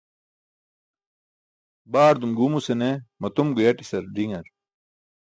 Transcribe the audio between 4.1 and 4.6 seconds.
diṅar.